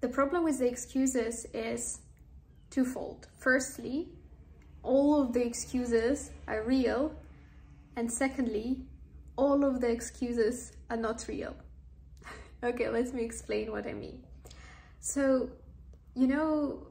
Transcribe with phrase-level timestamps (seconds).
[0.00, 1.98] The problem with the excuses is
[2.70, 3.26] twofold.
[3.36, 4.08] Firstly,
[4.82, 7.12] all of the excuses are real.
[7.96, 8.82] And secondly,
[9.36, 11.56] all of the excuses are not real.
[12.62, 14.22] okay, let me explain what I mean.
[15.00, 15.50] So,
[16.14, 16.86] you know,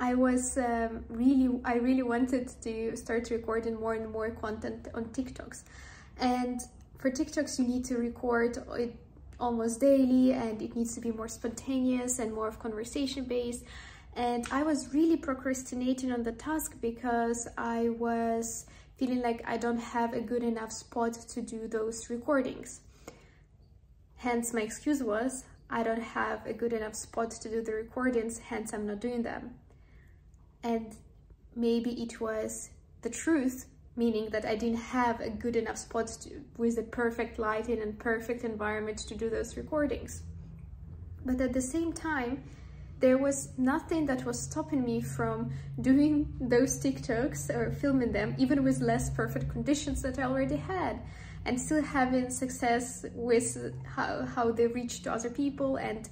[0.00, 5.06] I was um, really, I really wanted to start recording more and more content on
[5.06, 5.62] TikToks.
[6.18, 6.60] And
[6.98, 8.96] for TikToks, you need to record it
[9.40, 13.64] almost daily and it needs to be more spontaneous and more of conversation based.
[14.14, 19.78] And I was really procrastinating on the task because I was feeling like I don't
[19.78, 22.80] have a good enough spot to do those recordings.
[24.16, 28.38] Hence, my excuse was I don't have a good enough spot to do the recordings,
[28.38, 29.54] hence, I'm not doing them.
[30.62, 30.96] And
[31.54, 32.70] maybe it was
[33.02, 33.66] the truth,
[33.98, 37.98] meaning that I didn't have a good enough spot to, with the perfect lighting and
[37.98, 40.22] perfect environment to do those recordings.
[41.26, 42.44] But at the same time,
[43.00, 48.62] there was nothing that was stopping me from doing those TikToks or filming them, even
[48.64, 51.00] with less perfect conditions that I already had,
[51.44, 56.08] and still having success with how, how they reach to other people and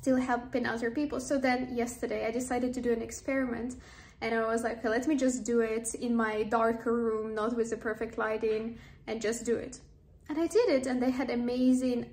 [0.00, 1.20] still helping other people.
[1.20, 3.76] So then yesterday I decided to do an experiment
[4.22, 7.56] and I was like, okay, let me just do it in my darker room, not
[7.56, 9.80] with the perfect lighting, and just do it.
[10.28, 12.06] And I did it, and they had amazing,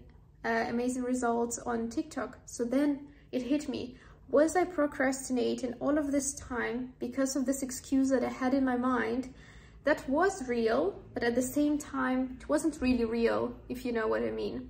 [0.45, 2.38] uh, amazing results on TikTok.
[2.45, 3.97] So then it hit me.
[4.29, 8.63] Was I procrastinating all of this time because of this excuse that I had in
[8.63, 9.33] my mind
[9.83, 14.07] that was real, but at the same time, it wasn't really real, if you know
[14.07, 14.69] what I mean.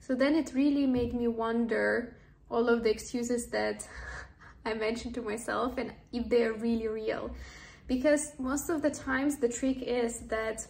[0.00, 2.16] So then it really made me wonder
[2.50, 3.88] all of the excuses that
[4.64, 7.30] I mentioned to myself and if they're really real.
[7.86, 10.66] Because most of the times the trick is that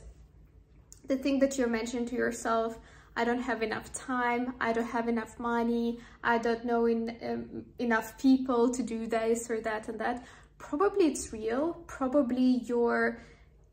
[1.06, 2.78] the thing that you're mentioning to yourself
[3.16, 7.64] I don't have enough time, I don't have enough money, I don't know in, um,
[7.78, 10.24] enough people to do this or that and that.
[10.58, 11.82] Probably it's real.
[11.86, 13.22] Probably your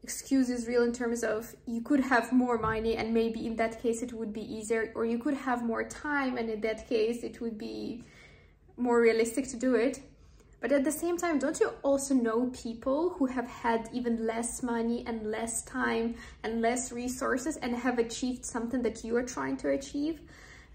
[0.07, 3.73] excuse is real in terms of you could have more money and maybe in that
[3.83, 7.23] case it would be easier or you could have more time and in that case
[7.23, 8.05] it would be
[8.77, 9.99] more realistic to do it.
[10.61, 14.63] But at the same time, don't you also know people who have had even less
[14.63, 19.57] money and less time and less resources and have achieved something that you are trying
[19.57, 20.21] to achieve?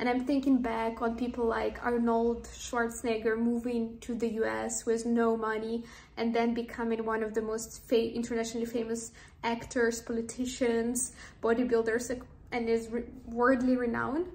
[0.02, 5.36] And I'm thinking back on people like Arnold Schwarzenegger moving to the US with no
[5.36, 5.84] money
[6.16, 9.12] and then becoming one of the most fa internationally famous
[9.44, 12.20] actors, politicians, bodybuilders,
[12.50, 14.26] and is re worldly renowned.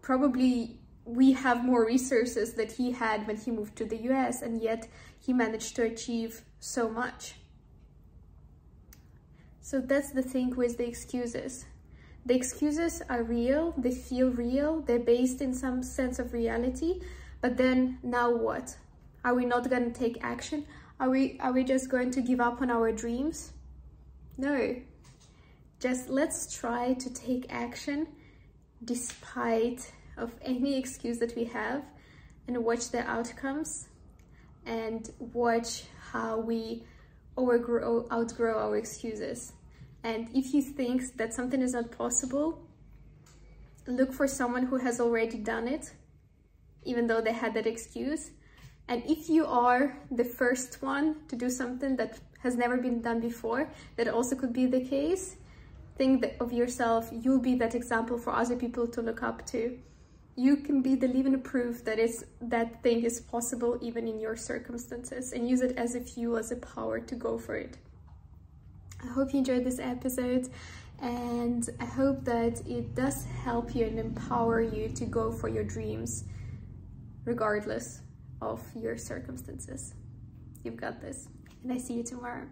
[0.00, 4.62] Probably we have more resources that he had when he moved to the US and
[4.62, 4.86] yet
[5.18, 7.34] he managed to achieve so much.
[9.60, 11.64] So that's the thing with the excuses.
[12.26, 17.00] The excuses are real, they feel real, they're based in some sense of reality,
[17.40, 18.76] but then now what?
[19.24, 20.66] Are we not going to take action?
[20.98, 23.52] Are we, are we just going to give up on our dreams?
[24.36, 24.76] No.
[25.78, 28.06] Just let's try to take action
[28.84, 31.82] despite of any excuse that we have
[32.46, 33.88] and watch the outcomes
[34.66, 36.84] and watch how we
[37.36, 39.52] overgrow, outgrow our excuses.
[40.02, 42.62] And if you think that something is not possible,
[43.86, 45.92] look for someone who has already done it,
[46.84, 48.30] even though they had that excuse.
[48.88, 53.20] And if you are the first one to do something that has never been done
[53.20, 55.36] before, that also could be the case,
[55.98, 59.78] think of yourself, you'll be that example for other people to look up to.
[60.34, 64.36] You can be the living proof that is that thing is possible even in your
[64.36, 67.76] circumstances and use it as a fuel as a power to go for it
[69.02, 70.48] i hope you enjoyed this episode
[71.00, 75.64] and i hope that it does help you and empower you to go for your
[75.64, 76.24] dreams
[77.24, 78.00] regardless
[78.40, 79.94] of your circumstances.
[80.64, 81.28] You've got this
[81.62, 82.46] and i see you tomorrow